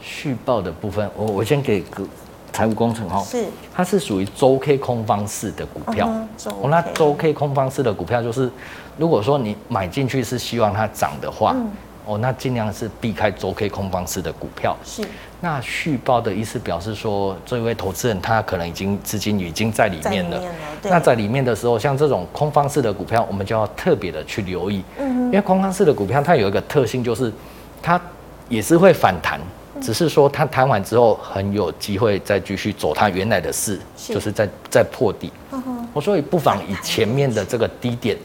[0.00, 2.04] 续报的部分，我我先给个。
[2.54, 6.08] 财务工程哈，是，它是属于周 K 空方式的股票。
[6.46, 8.48] 哦，那周 K 空方式的股票就是，
[8.96, 11.68] 如果说你买进去是希望它涨的话，嗯、
[12.06, 14.76] 哦，那尽量是避开周 K 空方式的股票。
[14.84, 15.02] 是，
[15.40, 20.38] 那续报的意思表示说，这位投资人他可能已经资金已经在里面了。
[20.38, 24.84] 面了那在里面的时候，像这种空方式的股票，我们就要特别的去留意。
[25.00, 27.32] 嗯，因为空方式的股票它有一个特性，就是
[27.82, 28.00] 它
[28.48, 29.40] 也是会反弹。
[29.84, 35.30] 只是说他弹完之后很有机会再继续走他原来的事，是就是在在破底。
[35.92, 38.16] 我所以不妨以前面的这个低点，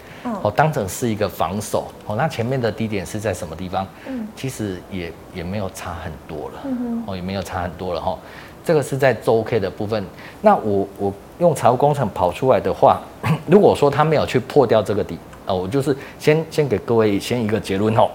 [0.41, 1.87] 哦当成是一个防守。
[2.07, 3.85] 哦，那前面的低点是在什么地方？
[4.07, 6.61] 嗯，其实也也没有差很多了。
[7.05, 8.17] 哦，也没有差很多了哈。
[8.63, 10.03] 这个是在周 K 的部分。
[10.41, 13.01] 那我我用财务工程跑出来的话，
[13.45, 18.09] 如果说他没有去破掉这个底，哦，我就是先先给各位先一个结论哦。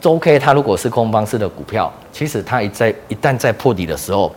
[0.00, 4.32] 周 K 它如果是空方式的股票，其实它一在一旦在破底的时候，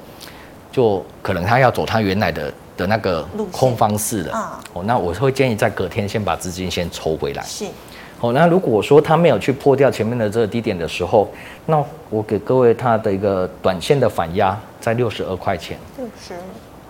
[0.71, 4.59] 就可能它要走它原来的的那个空方式了。
[4.73, 7.43] 哦，那我会建议在隔天先把资金先抽回来。
[7.43, 7.65] 是。
[8.19, 11.27] 哦，那如果说它没有去破掉前面的这个低点的时候，
[11.65, 15.77] 那我给各位它的一个短线的反压在六十二块钱。
[15.97, 16.33] 六十。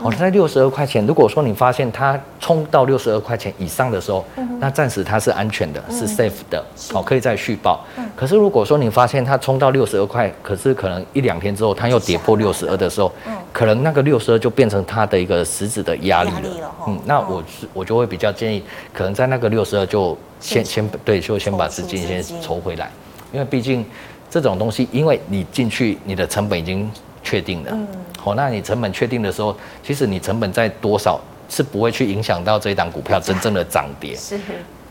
[0.04, 7.86] 哦，在六十二块钱，如果说你发现它冲到六十二块钱以上的时候，嗯、那暂时它是安全的，嗯、是 safe 的，哦，可以再续报。
[7.98, 16.40] 嗯、可是如果说你发现它冲到六十二块，可是可能一两天之后它又跌破六十二的时候，嗯、可能那个六十二就变成它的一个实质的压力了。
[16.42, 22.90] 力了嗯，那我是我就会比较建议，可能在那个六十二就先先对，就先把资金先筹回来，
[23.32, 23.86] 因为毕竟
[24.30, 26.90] 这种东西，因为你进去你的成本已经
[27.24, 27.78] 确定了。
[28.24, 34.40] 嗯哦，那你成本确定的时候，其实你成本在多少是不会去影响到这一档股票真正的涨跌， 是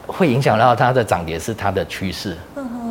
[0.06, 2.36] 会影响到它的涨跌是它的趋势。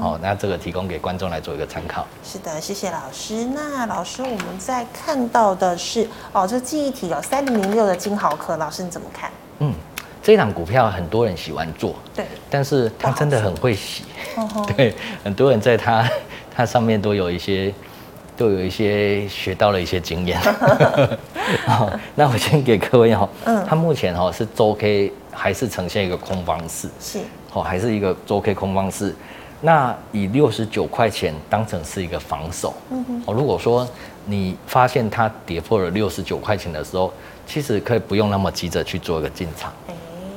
[0.02, 2.08] 哦，那这个提供给观众来做一个参考。
[2.24, 3.46] 是的，谢谢老师。
[3.54, 9.30] 那老师，我们在看到的是哦，这记忆体有三零零六的金豪科，老师你怎么看？
[9.60, 9.74] 嗯，
[10.24, 14.06] 这一档股票很多人喜欢做，对，但是它真的很会洗，
[14.78, 16.10] 对，很多人在它
[16.56, 17.74] 它上面都有一些。
[18.40, 20.40] 都有一些学到了一些经验，
[21.68, 27.20] 好， 那我先给各位哈，嗯，它目前哈是周 K 还是呈现一个空方式，是，
[27.52, 29.14] 哦，还是一个周 K 空方式，
[29.60, 33.86] 那以六十九块钱当成是一个防守，嗯哼，哦，如果说
[34.24, 37.12] 你发现它跌破了六十九块钱的时候，
[37.46, 39.74] 其实可以不用那么急着去做一个进场。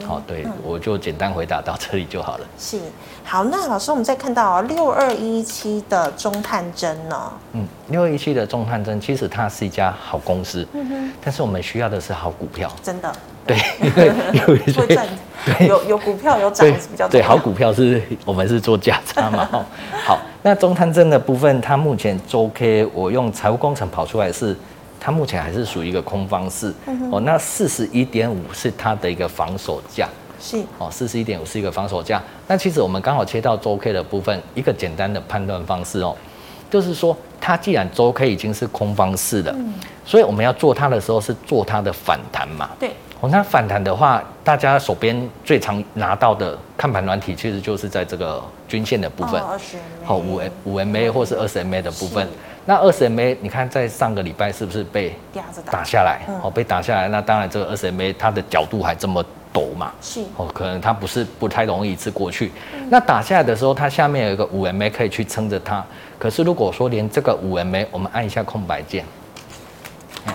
[0.07, 2.47] 好，对，我就简单回答到这里就好了。
[2.59, 2.79] 是，
[3.25, 7.33] 好，那老师，我们再看到六二一七的中探针呢？
[7.53, 13.13] 嗯，六二一七的中探针其实它是一家好公司，嗯哼，但是我们需要的是好股票，真的。
[13.45, 14.13] 对，因为
[14.47, 19.49] 有一些对有有股票有涨是比较对，好股票是我们是做价差嘛。
[20.05, 24.57] 好，那中探针的部分，它目前周 K 我用财务工程跑出来是。
[25.05, 30.09] 它目前还是属于一个空方式，嗯、哦，那四十一点五是它的一个防守价，
[30.41, 32.23] 是哦，四十一点五是一个防守价。
[32.47, 36.17] 那其实我们刚好切到周 K 的部分，一个简单的判断方式哦，
[36.71, 49.43] 就是说它既然周 K 已经是空方式的，嗯、所以我们要做它的时候是做它的反弹嘛，对，哦，那反弹的话，大家手边最常拿到的看盘软体其实就是在这个均线的部分，
[50.05, 52.29] 好五 M 五 MA 或是二十 MA 的部分。
[52.65, 55.15] 那二十 MA，你看在上个礼拜是不是被
[55.71, 56.21] 打下来？
[56.43, 57.09] 哦，被打下来。
[57.09, 62.53] 那当然，这个二十 MA 它的角度还这么陡嘛，是哦，可能它不是不太容易一次过去。
[62.75, 65.85] 嗯、那打下来的时候，它下面有一个五 MA 可以去撑着它。
[66.19, 69.05] 可是如果说连这个五 MA，我们按一下空白键，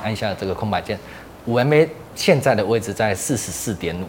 [0.03, 0.99] 按一下这个空白键，
[1.45, 4.05] 五 MA 现在的位置在四十四点五。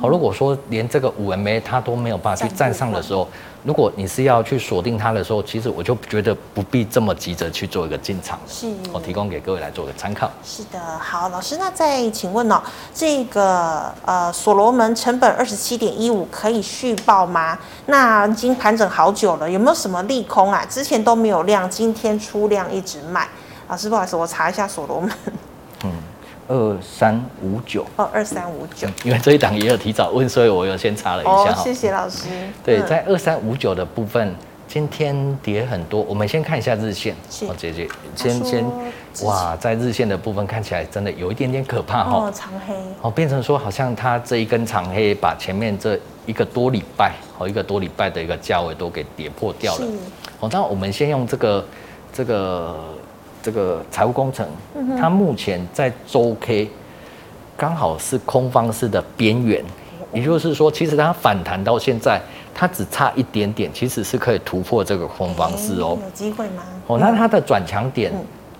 [0.00, 3.26] 好，如果说连这个五 MA 它都没有办法去站上的时候，
[3.62, 8.38] 如果你是要去锁定它的时候，其实我就觉得不必这么急着去做一个进场。
[8.46, 10.30] 是，我提供给各位来做个参考。
[10.44, 12.62] 是的，好，老师，那再请问哦，
[12.94, 17.58] 这个呃所罗门成本二十七点一五可以续报吗？
[17.86, 20.64] 那已经盘整好久了，有没有什么利空啊？
[20.68, 23.28] 之前都没有量，今天出量一直卖。
[23.68, 25.10] 老师，不好意思，我查一下所罗门。
[26.48, 26.56] 嗯。
[26.56, 31.52] 二三五九哦，二三五九，因为这一档也有提早问，所以我有先查了一下。
[31.52, 32.28] 哦，谢谢老师。
[32.64, 34.34] 对，在二三五九的部分，
[34.68, 36.00] 今天跌很多。
[36.02, 37.14] 我们先看一下日线。
[37.42, 38.64] 哦，姐姐，先先，
[39.24, 42.28] 哇，在日线的部分看起来真的有一点点可怕哈。
[42.28, 42.74] 哦，长黑。
[43.02, 49.86] 哦，变成说好像它这一根长黑把前面这一个多礼拜，哦，一个多礼拜的一个价位都给跌破掉了。
[50.40, 51.66] 哦，那我们先用这个
[52.12, 52.76] 这个。
[53.46, 54.44] 这个财务工程，
[54.98, 56.68] 它目前在周 K
[57.56, 59.64] 刚好是空方式的边缘，
[60.12, 62.20] 也就是说，其实它反弹到现在，
[62.52, 65.96] 它只差一点点，其实是可以突破这个空方式哦。
[66.02, 66.64] 有机会吗？
[66.88, 68.12] 哦，那它的转强点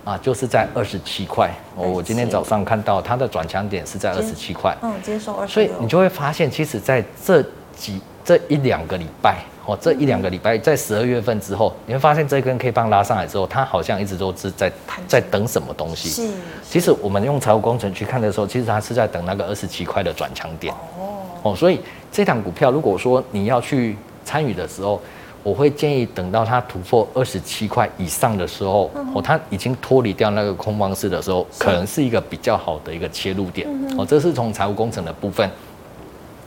[0.05, 1.51] 啊，就是在二十七块。
[1.75, 4.73] 哦，我今天早上看到它的转强点是在二十七块。
[4.81, 5.53] 嗯，接受二十。
[5.53, 7.43] 所以你就会发现，其实在这
[7.75, 9.37] 几这一两个礼拜。
[9.65, 14.71] 哦，这一两个礼拜，在十二月份之后，你会发现这根 K 棒拉上来之后，它好像一直都是在
[15.05, 16.09] 在等什么东西。
[16.09, 16.29] 是。
[16.63, 20.73] 其实我们用财务工程去看的时候，其实它是在等那个二十七块的转强点。
[20.97, 21.19] 哦。
[21.43, 25.01] 哦，所以这档股票，如果说你要去参与的时候，
[25.43, 33.67] 我会建议等到它突破二十七块以上的时候，哦，它已经脱离掉那个空方式的时候，可能是一个比较好的一个切入点。
[33.97, 35.49] 哦，这是从财务工程的部分。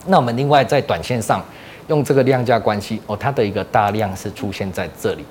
[0.07, 1.45] 那我们另外在短线上。
[1.87, 5.25] 用这个量价关系哦，它的一个大量是出现在这里，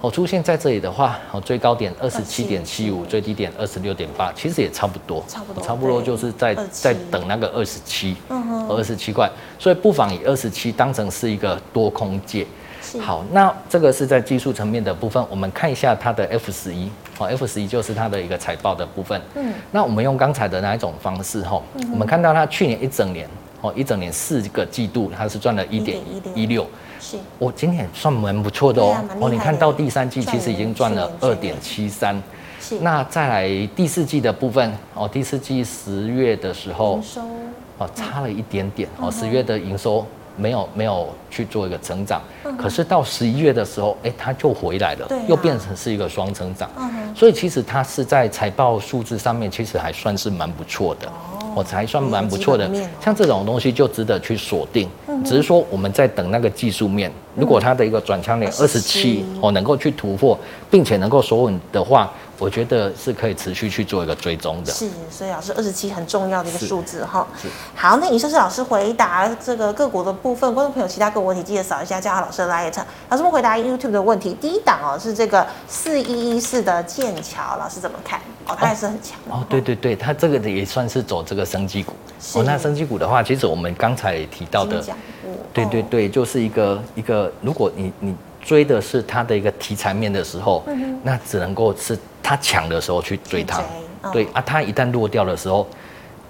[0.00, 9.28] 哦，出现在这里的话，哦，最高点二十七点七五，最低点二十六点八，其实也差不多，差不多，差不多就是在在等那个二十七，嗯哼，二十七块，
[9.58, 12.46] 所以不妨以二十七当成是一个多空界。
[13.00, 23.28] 好，那这个是在技术层面的部分，我们看一下它的 F 十一，哦，F 十一就是它的一个财报的部分，嗯，那我们用刚才的那一种方式，哈，我们看到它去年一整年。
[23.66, 25.98] 哦，一整年四个季度，它是赚了一点
[26.34, 26.64] 一六，
[27.00, 28.96] 是，我今年算蛮不错的哦。
[29.20, 32.22] 哦，你看到第三季其实已经赚了二点七三，
[32.60, 32.78] 是。
[32.80, 37.00] 那再来第四季的部分，哦，第四季十月的时候，
[37.78, 42.22] 哦，差了一点点，哦，十月的营收没有没有去做一个成长，
[42.56, 46.70] 可是到十一月的时候，哎，它就回来了，又变成是一个双成长，
[47.16, 51.10] 所以其实它是在财报数字上面其实还算是蛮不错的。
[51.56, 52.70] 我才算蛮不错的，
[53.02, 54.86] 像这种东西就值得去锁定。
[55.24, 60.38] 只是说我们在等那个技术面，如果它的一个转强点二十七哦能够去突破，
[60.70, 62.12] 并且能够锁稳的话。
[62.38, 64.72] 我觉得是可以持续去做一个追踪的。
[64.72, 67.26] 是，所以老师二十七很重要的一个数字哈。
[67.74, 70.52] 好，那以上是老师回答这个个股的部分。
[70.54, 72.72] 观众朋友，其他个股问题记得扫一下嘉豪老师的 LINE。
[73.08, 74.36] 老师们回答 YouTube 的问题。
[74.40, 78.20] 第一档哦是这个四一一四的剑桥，老师怎么看？
[78.46, 79.38] 哦，它也是很强哦。
[79.38, 81.94] 哦，对对对，它这个也算是走这个生技股。
[82.34, 84.84] 哦，那生技股的话，其实我们刚才提到的，
[85.52, 88.14] 对对对，就是一个一个，如果你你。
[88.46, 93.58] 追的是它的一个题材面的时候，嗯、那只能够是它强的时候去追它。
[93.58, 93.66] 追
[94.02, 95.66] 哦、对啊，他一旦落掉的时候，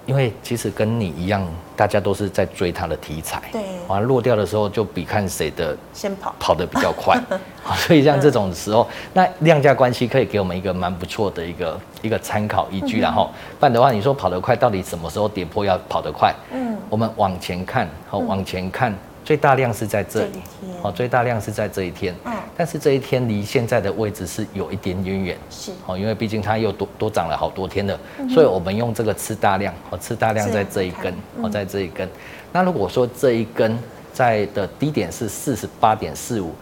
[0.05, 3.41] 因为其实跟你一样，大家都是在追他的题材。
[3.51, 7.19] 对，完了落掉的时候就比看谁的先跑，跑得比较快。
[7.75, 12.99] 所以像这种时候，那量价关系可以给我们一个蛮不错的一个一个参考依据。
[13.01, 13.29] 然后，
[13.59, 16.33] 不然的话，你说跑得快，到底什么时候跌破要跑得快？
[16.51, 18.93] 嗯，我们往前看，好，往前看。
[19.27, 20.39] 最大量是在这里，
[20.81, 32.07] 哦，最大量是在这一天，嗯，但是这一天离现在的位置是有一点点远，是，哦，因为毕竟它又多多涨了好多天了，所以我们用这个吃大量，哦，吃大量在这一根，哦，在这一根，
[32.53, 33.77] 那如果说这一根
[34.13, 36.53] 在的低点是四十八点四五，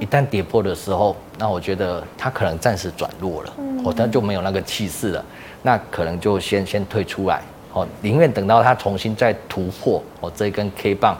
[0.00, 3.52] 一旦跌破的时候，那我觉得它可能暂时转弱了，
[3.84, 5.24] 哦，它就没有那个气势了，
[5.62, 7.40] 那可能就先先退出来，
[7.74, 11.16] 哦，宁愿等到它重新再突破，哦，这一根 K 棒。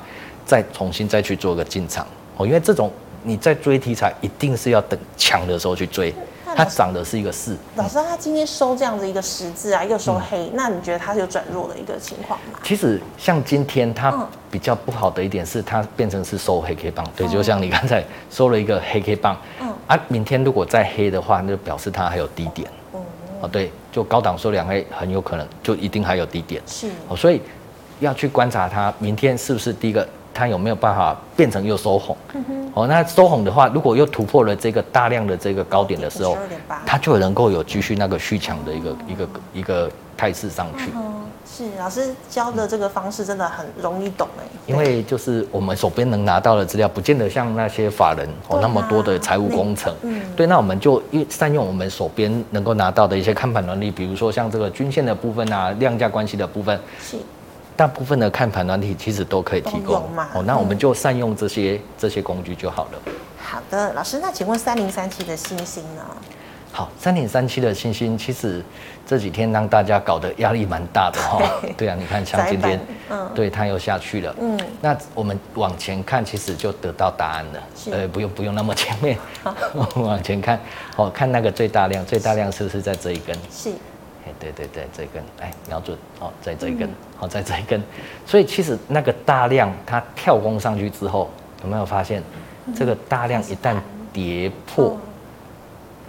[0.48, 2.06] 再重新再去做个进场
[2.38, 2.90] 哦，因为这种
[3.22, 6.12] 你在追题材，一定是要等强的时候去追。
[6.56, 7.54] 它涨的是一个势。
[7.76, 12.58] 老师，他今天收这样子一个十字啊，又收黑，嗯、那你觉得它是有转弱的一个情况吗？
[12.64, 17.06] 其实像今天它比较不好的一点是，它变成是收黑 K 棒。
[17.14, 19.36] 对，就像你刚才收了一个黑 K 棒。
[19.61, 19.72] 嗯。
[19.86, 22.68] 啊，明天如果再黑的话，那就表示它还有低点。
[23.42, 23.46] 哦。
[23.46, 26.62] 对，就高档收两黑，很有可能就一定还有低点。
[26.66, 26.88] 是。
[27.09, 27.42] 哦，所以。
[28.01, 30.09] 要去观察它明天是不是第一个，
[30.39, 32.16] 它有没有办法变成又收红。
[32.74, 36.39] 哦，那收红的话，如果又突破了这个大量的这个高点的时候，
[36.86, 40.93] 它就能够有继续那个续强的一个一个一个态势上去。
[41.51, 49.93] 是老师教的这个方式真的很容易懂哎，因为就是我们手边能拿到的资料，不见得像那些法人哦那么多的财务工程。
[50.03, 57.16] 嗯，对，那我们就善用我们手边能够拿到的一些看盘能力，比如说像这个均线的部分啊，量价关系的部分，是
[57.79, 60.03] 大部分的看盘软体其实都可以提供
[60.35, 60.43] 哦。
[60.45, 62.99] 那我们就善用这些这些工具就好了。
[63.39, 66.03] 好的，老师，那请问三零三七的星星呢？
[66.72, 68.64] 好，三点三七的星星，其实
[69.07, 71.41] 这几天让大家搞得压力蛮大的哈。
[71.79, 74.35] 对啊，你看像今天，嗯，对，它又下去了。
[74.41, 77.62] 嗯，那我们往前看，其实就得到答案了。
[77.93, 79.16] 呃，不用不用那么前面，
[79.95, 80.61] 往前看，
[80.97, 83.37] 哦，看那个最大量，最大量是不是在这一根？
[83.53, 83.70] 是。
[84.26, 87.83] 哎，对对对，这一根，哎，瞄准哦，在这一根，好，在这一根。
[88.25, 91.31] 所以其实那个大量它跳空上去之后，
[91.62, 92.23] 有没有发现，
[92.75, 93.77] 这个大量一旦
[94.12, 94.97] 跌破，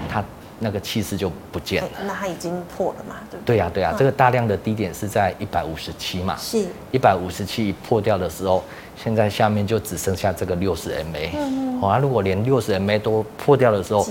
[0.08, 0.24] 它。
[0.62, 1.90] 那个气势就不见了。
[2.06, 3.16] 那它已经破了嘛？
[3.32, 3.56] 对不对？
[3.56, 6.36] 对呀，对呀，这个大量的低点是在一百五十七嘛？
[6.36, 6.68] 是。
[6.92, 8.62] 一百五十七破掉的时候，
[9.02, 11.30] 现在下面就只剩下这个六十 MA。
[11.34, 11.80] 嗯。
[11.80, 14.06] 好啊，如果连六十 MA 都破掉的时候，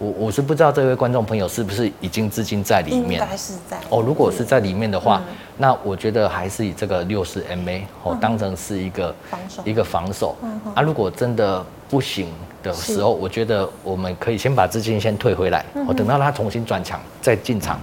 [0.00, 3.20] 我我是不知道这位观众朋友是不是已经资金在里面？
[3.20, 3.78] 应该是在。
[3.88, 5.22] 哦，如果是在里面的话，
[5.58, 10.34] 那我觉得还是以这个六十 MA 哦当成是一个防守，一个防守。
[10.74, 12.26] 啊，如果真的不行。
[12.62, 17.80] 的时候，我觉得我们可以先把资金先退回来，我等到它重新转强再进场，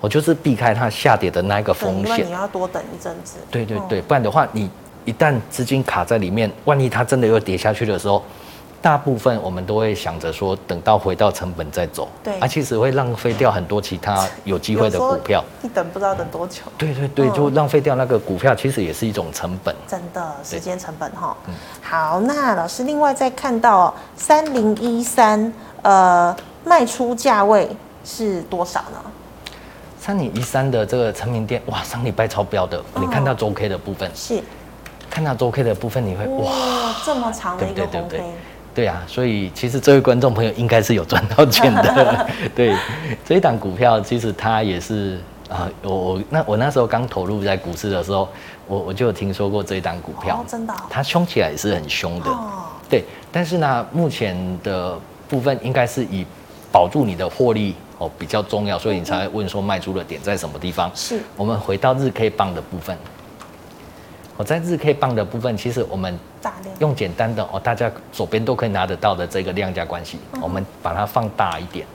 [0.00, 2.24] 我就是避开它下跌的那一个风险。
[2.24, 3.38] 你要多等一阵子。
[3.50, 4.70] 对对对，不然的话，你
[5.04, 8.22] 一旦资金卡在里面，万一它真的又跌下去的时候。
[8.82, 12.08] 大部分我们都会想着说，等到回到成本再走。
[12.24, 15.44] 对，啊，其实会浪费掉很多其他有机会的股票。
[15.60, 16.62] 你等不知道等多久。
[16.78, 19.74] 对对对，就浪费掉那个股票，其实也是一种成本。
[19.86, 21.36] 真的，时间成本哈。
[21.46, 21.54] 嗯。
[21.82, 25.52] 好，那老师另外再看到三零一三，
[25.82, 27.68] 呃，卖出价位
[28.02, 28.98] 是多少呢？
[29.98, 32.82] 三零一三的这个成名店，哇，上礼拜超标的。
[32.94, 34.42] 你看到周 K 的部分是，
[35.10, 36.50] 看到周 K 的部分，你会哇，
[37.04, 38.16] 这么长的一个红 K。
[38.16, 38.24] 对
[38.86, 42.26] 啊，所以其实这位观众朋友应该是有赚到钱的。
[42.54, 42.76] 对，
[43.24, 45.18] 这一档股票其实它也是
[45.48, 48.28] 啊，我我那我那时候刚投入在股市的时候，
[48.66, 52.30] 我我就有听说过这一档股票，哦，真的，它凶起来也是很凶的。
[52.30, 56.24] 哦，对，但是呢，目前的部分应该是以
[56.70, 60.90] 保住你的获利哦比较重要，所以你才会问说卖出的点在什么地方？
[60.94, 62.96] 是，我们回到日 K 棒的部分。
[64.40, 66.18] 我在日 K 棒的部分，其实我们
[66.78, 71.86] 用简单的哦，大家手边都可以拿得到的这个量价关系，我们把它放大一点，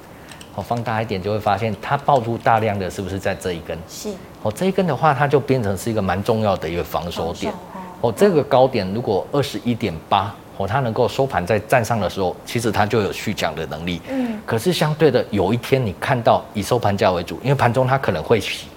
[0.54, 3.76] 哦，放大一点就会发现它爆出大量的是不是在这一根？
[3.90, 4.12] 是。
[4.44, 7.52] 哦，这一根的话，它就变成是一个蛮重要的一个防守点。
[8.02, 14.00] 哦，这个高点如果二十一点八，哦，它能够收盘在站上的时候，其实它就有续强的能力。
[14.08, 14.40] 嗯。
[14.46, 18.68] 可是相对的，有一天你看到以收盘价为主，因为盘中它可能会洗。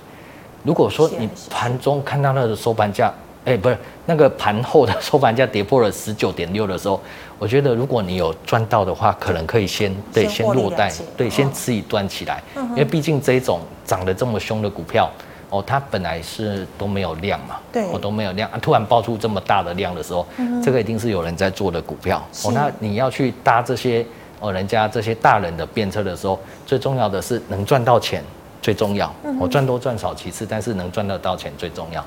[0.65, 3.13] 如果说你盘中看到那个收盘价，
[3.45, 7.01] 哎，欸、不是那个盘后的收盘价跌破了十九点六的时候，
[7.39, 15.11] 我觉得如果你有赚到的话，可能可以先对先落袋，对，先吃一段起来，因为毕竟这一种涨得这么凶的股票，
[15.49, 20.27] 哦，它本来是都没有量嘛，对，我都没有量，啊突然爆出这么大的量的时候，
[20.63, 24.05] 这个一定是有人在做的股票，哦，那你要去搭这些
[24.41, 28.23] 哦，人家这些大人的便车的时候，最重要的是能赚到钱
[28.61, 29.11] 最重要，
[29.41, 32.05] 我赚多赚少其次，但是能赚得到钱最重要。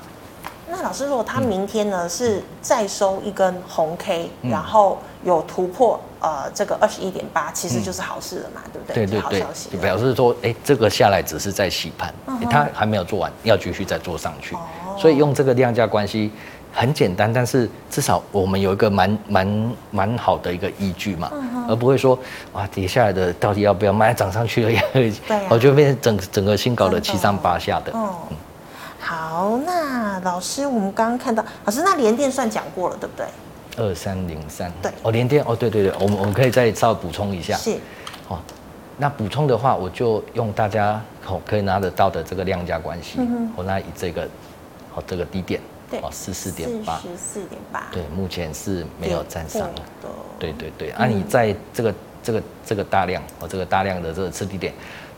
[0.82, 9.06] 那老师，如果他明天呢是再收一根红 K，然后有突破呃这个二十一点八，其实就是好事了嘛，对不对？
[9.06, 12.12] 对对对，表示说，哎，这个下来只是在洗盘，
[12.50, 14.56] 他还没有做完，要继续再做上去。
[14.98, 16.32] 所以用这个量价关系
[16.72, 21.30] 很简单，但是至少我们有一个蛮蛮蛮好的一个依据嘛，
[21.68, 22.18] 而不会说
[22.54, 24.82] 哇跌下来的到底要不要卖，涨上去了呀，
[25.48, 27.92] 我就变成整整个新搞的七上八下的。
[29.04, 33.26] 好，那老师，我们刚刚看到，老师，那联电算讲过了，对不对？
[33.76, 37.76] 二三零三，对，哦，联电，哦，对对对，我们我们可以再稍微补充一下，是，
[38.28, 38.38] 哦，
[38.96, 43.18] 那补充的话，我就用大家哦可以拿得到的这个量价关系，
[43.56, 44.22] 我那以这个，
[44.94, 54.72] 哦，这个低点，对，哦，四四点八，十四点八，对，目前是没有站上的，对对对，啊，你在这个这个这个大量，哦，这个大量的这个次低点。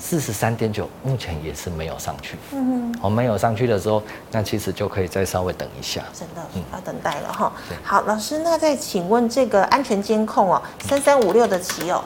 [0.07, 2.37] 四十三点九，目前也是没有上去。
[2.53, 6.03] 嗯哼，我没有上去的时候，那其实就可以再稍微等一下。
[6.13, 7.51] 真的，嗯，要等待了哈。
[7.83, 12.05] 好，老师，那再请问这个安全监控哦，三三五六的棋友。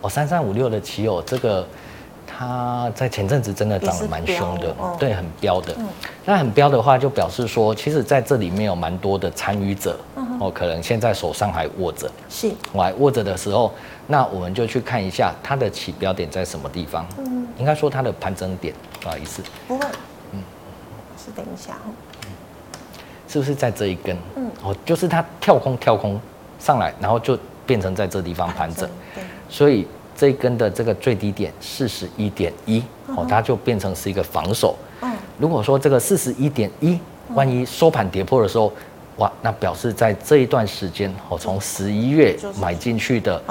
[0.00, 1.68] 哦，三三五六的棋友，这个
[2.38, 5.74] 它在前阵子真的涨得蛮凶的，哦、对，很飙的。
[5.76, 5.88] 嗯、
[6.24, 13.74] 那很飙的话，就表示说，其实在这里面有蛮多的参与者，哦、嗯，可能现在手上还握着，是，我还握着的时候，
[14.06, 17.04] 那我们就去看一下它的起标点在什么地方。
[17.18, 19.84] 嗯，应该说它的盘整点，不好意思，不会，
[20.30, 20.40] 嗯，
[21.16, 21.76] 是等一下，
[23.26, 24.16] 是不是在这一根？
[24.36, 26.20] 嗯，哦，就是它跳空跳空
[26.60, 27.36] 上来，然后就
[27.66, 29.88] 变成在这地方盘整，对，所以。
[30.18, 34.74] 这一根的这个最低点四十一点一，哦，它就变成是一个防守。
[35.00, 36.98] 嗯，如果说这个四十一点一，
[37.34, 38.72] 万一收盘跌破的时候，
[39.18, 43.42] 哇，那表示在这一段时间，我，从十一月买进去的，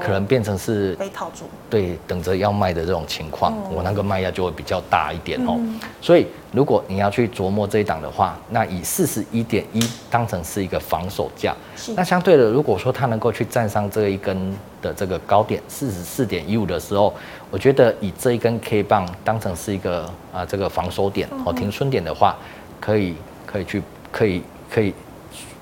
[0.00, 5.58] 可能变成是被套住，对，等着要卖的这种情况，我那个卖压就会比较大一点哦。
[6.00, 11.52] 所以，如果你要去琢磨这一档的话，那以四十一点一当成是一个防守价。
[11.96, 17.12] 那相对的，如果说它能够去站上这一根的这个高点四十四点一五的时候，
[17.50, 22.36] 我觉得以这一根 K 棒当成是一个啊这个防守点哦停损点的话，
[22.78, 24.94] 可以可以去可以可以。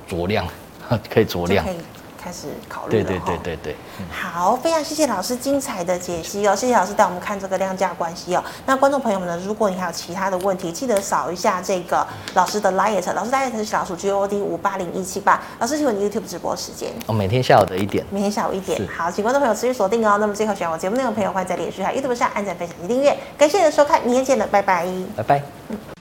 [0.08, 0.46] 酌量，
[1.12, 1.76] 可以酌量，可以
[2.18, 3.04] 开始考虑了。
[3.04, 3.76] 对对对对对。
[4.10, 8.42] 好，非常谢谢老师精彩的解析哦，谢谢老师带我们看这个量价关系哦。
[8.66, 12.04] 那观众朋友们呢，如果你还有其他的问题，记得扫一下这个
[12.34, 15.40] 老师的 liet，老师 liet 是小老鼠 G O D 五八零一七八。
[15.60, 16.90] 老师，请问 YouTube 直播时间？
[17.06, 18.04] 哦，每天下午的一点。
[18.10, 18.80] 每天下午一点。
[18.88, 20.18] 好，请观众朋友持续锁定哦。
[20.18, 23.16] 那么最后喜欢我节目内容的朋友，欢迎在脸书还有 YouTube 上按赞、分享及订阅。
[23.38, 24.86] 感谢你的收看，明天见了，拜拜。
[25.16, 25.42] 拜拜。
[25.68, 25.95] 嗯